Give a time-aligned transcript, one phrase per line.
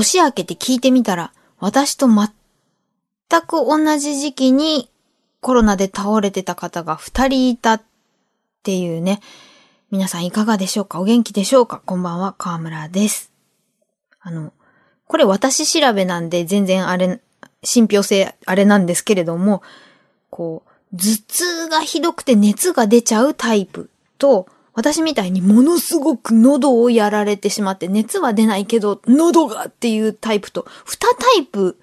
[0.00, 2.26] 年明けて聞いてみたら、私と全
[3.42, 4.88] く同じ時期に
[5.42, 7.82] コロナで倒れてた方が二人いたっ
[8.62, 9.20] ていうね。
[9.90, 11.00] 皆さんいかがでしょうか？
[11.00, 11.82] お元気でしょうか？
[11.84, 13.30] こんばんは、河村です。
[14.20, 14.54] あの、
[15.06, 17.20] これ私調べなんで全然あれ、
[17.62, 19.62] 信憑性あれなんですけれども、
[20.30, 20.62] こ
[20.92, 31.78] う、頭痛がひどくて熱が出ちゃうタイプと、私みたいにものすごく喉をやられてしまって熱は出ないけど喉がっていうタイプと、二タイプ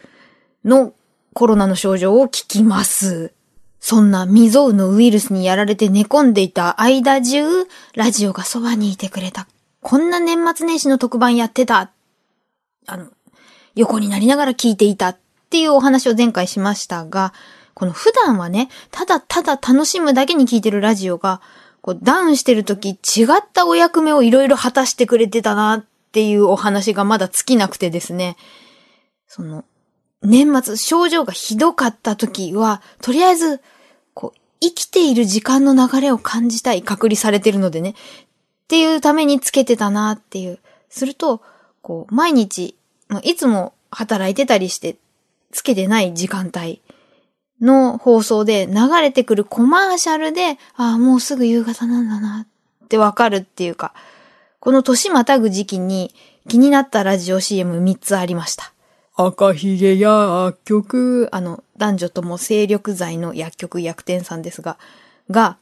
[0.63, 0.93] の
[1.33, 3.33] コロナの症状を聞きます。
[3.79, 7.43] そんな未曾有のウイルスにやられて寝込んでいた間中、
[7.93, 9.47] ラジオがそばにいてくれた。
[9.81, 11.91] こんな年末年始の特番やってた。
[12.87, 13.07] あの、
[13.75, 15.17] 横になりながら聞いていたっ
[15.49, 17.33] ていうお話を前回しましたが、
[17.73, 21.41] この普段はね、ただただ楽しむだけに聞いてるラジオが、
[21.87, 28.35] こうダウンしてる時違ったお役目をいろいろ果たしてくれてたなっていうお話がまだ尽きなくてですね。
[29.25, 29.63] その、
[30.21, 33.61] 年末症状がひどかった時は、とりあえず、
[34.13, 37.91] こう、生きている時間の流れを感じたい、隔離されてるのでね。
[37.91, 37.93] っ
[38.67, 40.59] ていうためにつけてたなっていう。
[40.89, 41.41] すると、
[41.81, 42.75] こう、毎日、
[43.23, 44.97] いつも働いてたりして、
[45.53, 46.81] つけてない時間帯
[47.61, 52.45] の放送で流れてくるコマーシャルで、ああ、もうすぐ夕方なんだな
[52.85, 53.93] ってわかるっていうか、
[54.59, 56.13] この年またぐ時期に
[56.47, 58.73] 気になったラジオ CM3 つありました。
[59.15, 64.77] 赤ひげ薬局、あの、男女とも精力剤の薬局薬店さんですが、
[65.31, 65.57] が、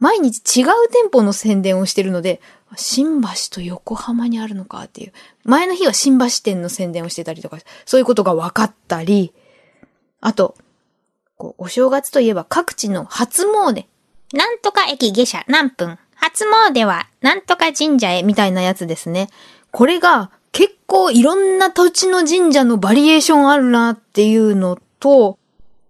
[0.00, 2.40] 毎日違う店舗の宣伝をしてるので、
[2.76, 5.12] 新橋と横浜にあるのかっていう。
[5.44, 9.32] 前の日は新橋店の宣伝をしてたりとか、そういうことが分かったり、
[10.20, 10.56] あと、
[11.36, 13.86] こう、お正月といえば各地の初詣。
[14.32, 15.98] なんとか駅下車何分。
[16.16, 19.28] 初詣はなんとか神社へみたいなやつですね。
[19.70, 25.38] これが結構いろんな土地の神社のバリエーションあるなっていうのと、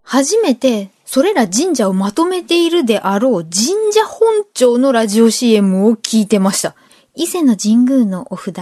[0.03, 6.75] 初めてそれら神社をまとめているであろう神社本庁のラジオ CM を聞いてました。
[7.15, 8.57] 伊勢の神宮のお札、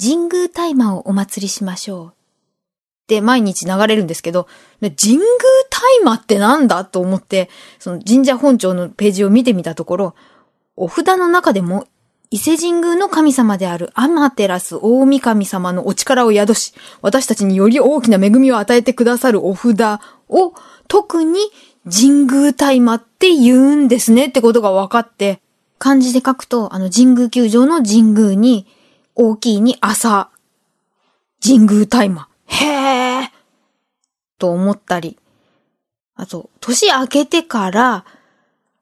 [0.00, 2.06] 神宮大麻をお祭りしましょう。
[2.08, 2.10] っ
[3.08, 4.46] て毎日流れるんですけど、
[4.80, 5.26] 神宮
[5.78, 10.14] 大麻ってなんだと思って、その神社本庁のページを見てみたところ、
[10.76, 11.86] お札の中でも
[12.30, 20.52] 伊勢神宮の神様であるアマテラス大神様のお力を宿し、私たちにより大きな恵みを与えてくださるお札を、
[20.88, 21.38] 特に
[21.90, 25.40] 神宮大麻って言うんですねってことが分かって、
[25.78, 28.66] 漢字で書くと、あの神宮球場の神宮に、
[29.14, 30.28] 大きいに朝、
[31.42, 32.28] 神宮大麻。
[32.46, 33.28] へー
[34.38, 35.18] と思ったり。
[36.18, 38.04] あと、年明けてから、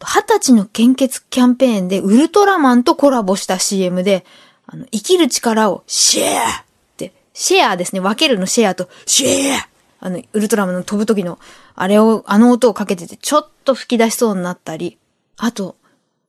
[0.00, 4.24] 二十歳の献血キャンペーンでウルトラマンとコラボした CM で、
[4.66, 6.64] あの、生きる力をシェアっ
[6.96, 8.00] て、シェアですね。
[8.00, 9.68] 分けるのシェアとシェア
[10.00, 11.38] あの、ウルトラマンの飛ぶ時の、
[11.74, 14.96] あれを、あの音をかけててちょっと吹き出しそうになったり、
[15.36, 15.76] あと、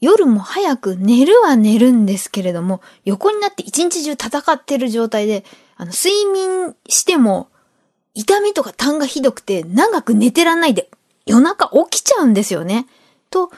[0.02, 5.46] 夜も早く寝るは寝るんですけれども、横になって一日中戦ってる状態で、
[5.78, 7.48] あの、睡眠しても、
[8.14, 10.90] 痛みとか痰がひどくて、長く寝てらんないで、
[11.28, 12.88] 夜中起きちゃうんですよね。
[13.30, 13.52] と、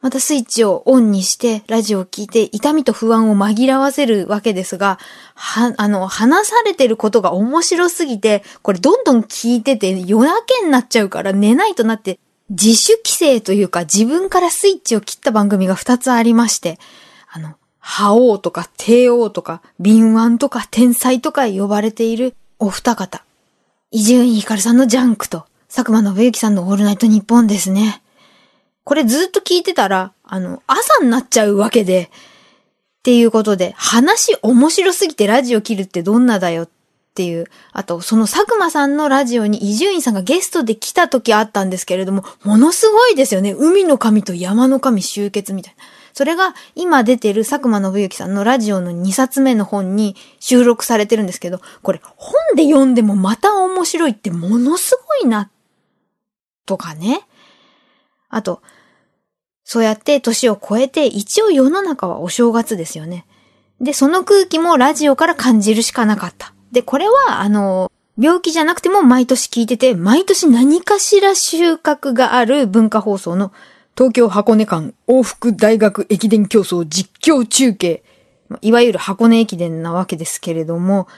[0.00, 4.98] またスイッチをオンにして、ラジオを聞いて、痛みと不安を紛らわせるわけですが、
[5.34, 16.78] は、あの、話されてることが面白すぎて、これどんどん聞いてて夜明けになっちゃうから寝ないとなって、自主規制というか自分からスイッチを切った番組が2つありまして、
[17.30, 23.24] あの、覇王とか帝王とか敏腕とか天才とか呼ばれているお二方。
[23.90, 28.02] 伊集院光さんのジャンクと佐久間信之さんのオールナイトニッポンですね。
[28.82, 32.10] これずっと聞いてたら、あの、朝になっちゃうわけで、
[32.98, 36.68] っていうことで、話面白すぎてラジオ切るってどんなだよっ
[37.14, 37.46] ていう。
[37.72, 43.54] あと、その佐久間さんのラジオに伊集院さんがゲストで来た時あったんですけれども、ものすごいですよね。
[43.56, 45.84] 海の神と山の神集結みたいな。
[46.12, 55.50] それが今出てる佐久間信之さんのラジオの2冊目の本に収録されてるんですけど、これ本で読んでもまた面白いってものすごいなっ、
[56.70, 57.22] とかね。
[58.28, 58.62] あと、
[59.64, 63.26] そうやって年を超えて一応世の中はお正月ですよね。
[63.80, 66.54] で、その空気もラジオから感じるしかなかった。
[66.70, 73.52] で、これは、あの、病気じゃなくても毎年聞いてて、毎年何かしら収穫がある文化放送の
[73.96, 78.04] 東京箱根間往復大学駅伝競争実況中継。
[78.60, 81.08] いわゆる箱根駅伝なわけですけれども、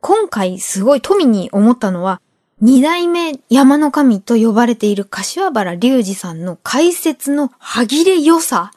[0.00, 2.20] 今回すごい富に思ったのは、
[2.64, 8.70] 二代目山の神と呼ばれている柏原隆二さんの解説の歯切れ良さ。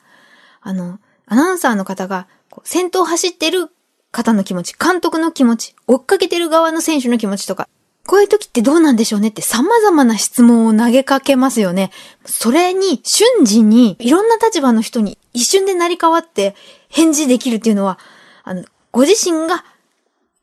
[0.59, 2.27] あの、アナウンサーの方が
[2.65, 3.69] 先頭走ってる
[4.11, 7.69] 方の気持ち、監督の気持ち、追っかけてる側の選手の気持ちとか、
[8.05, 11.91] こういう時ってどうなんでしょうねって様々な質問を投げかけますよね。
[12.25, 16.55] それに瞬時にいろんな立場の人に一瞬で成り代わって
[16.89, 17.99] 返事できるっていうのは、
[18.43, 19.63] あの、ご自身が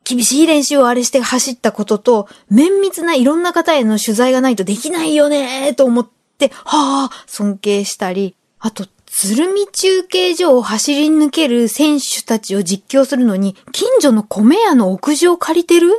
[0.05, 6.07] 厳しい練習をあれして走ったことと、綿密ないろんな方への取材がないとできないよねと思っ
[6.37, 15.89] て、はぁ、尊敬したり、あと、鶴見中継所を走り抜ける選手たちを実況するのに、近所の米屋の屋上を借りてる？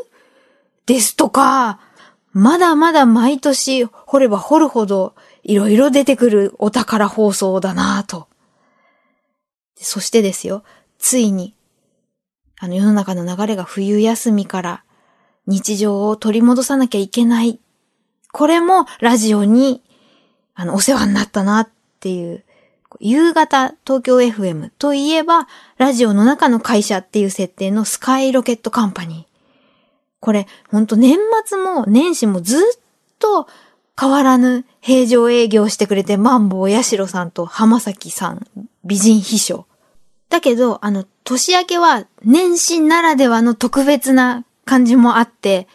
[0.84, 1.80] ですとか、
[2.32, 8.28] まだまだ毎年掘れば掘るほどいろいろ出てくるお宝放送だなぁと。
[9.76, 10.62] そしてですよ、
[10.98, 11.54] ついに、
[12.58, 14.82] あの世の中の流れが冬休みから
[15.46, 17.60] 日常を取り戻さなきゃいけない。
[18.32, 19.82] これもラジオに、
[20.54, 21.68] あの、お世話になったなっ
[22.00, 22.44] ていう、
[22.98, 29.36] 夕方東京 FM といえば、ラジオの中の会社っていう設定のスカイロケットカンパニー。
[30.20, 32.60] これ、ほんと年末も年始もずっ
[33.18, 33.46] と
[33.98, 38.46] 変わらぬ平常営業してくれて、マンボウヤシロさんと浜崎さん、
[38.84, 39.66] 美人秘書。
[40.28, 45.68] だけど、あの、年明けは年始ならではの特別な感じもあって、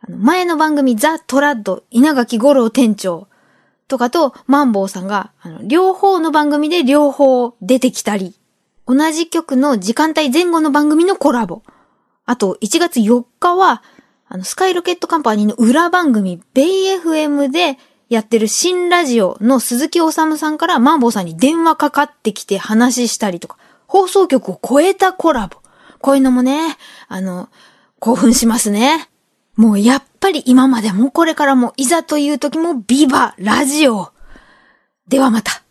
[0.00, 3.28] あの前の番組ザ・トラッド、稲垣五郎店長
[3.88, 8.34] とかとマンボウさんが、あの、両方の番組で両方出てきたり、
[8.86, 11.62] 同じ曲の時間帯前後の番組のコラボ。
[12.24, 13.82] あと、1月4日は、
[14.28, 17.78] あの、スカイロケットカンパニーの裏番組、ベイ FM で
[18.08, 23.58] やってる新ラジオの鈴木治さんからマンボウさんに電話かかってきて話したりとか、
[23.88, 25.58] 放送局を超えたコラボ。
[26.00, 26.76] こういうのもね、
[27.08, 27.48] あの、
[27.98, 29.08] 興奮しますね。
[29.56, 34.12] もうやっぱり今までもこれからもいざという時もビバラジオ。
[35.08, 35.62] ではまた。